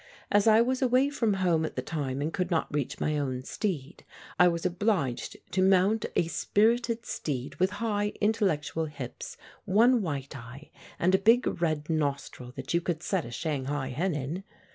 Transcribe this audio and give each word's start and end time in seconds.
As 0.31 0.47
I 0.47 0.61
was 0.61 0.81
away 0.81 1.11
from 1.11 1.35
home 1.35 1.63
at 1.63 1.75
the 1.75 1.81
time 1.83 2.23
and 2.23 2.33
could 2.33 2.49
not 2.49 2.73
reach 2.73 2.99
my 2.99 3.19
own 3.19 3.43
steed 3.43 4.03
I 4.39 4.47
was 4.47 4.65
obliged 4.65 5.37
to 5.51 5.61
mount 5.61 6.07
a 6.15 6.25
spirited 6.25 7.05
steed 7.05 7.53
with 7.57 7.69
high, 7.85 8.13
intellectual 8.19 8.85
hips, 8.85 9.37
one 9.65 10.01
white 10.01 10.35
eye 10.35 10.71
and 10.97 11.13
a 11.13 11.19
big 11.19 11.45
red 11.61 11.87
nostril 11.87 12.51
that 12.55 12.73
you 12.73 12.81
could 12.81 13.03
set 13.03 13.25
a 13.25 13.31
Shanghai 13.31 13.89
hen 13.89 14.15
in. 14.15 14.43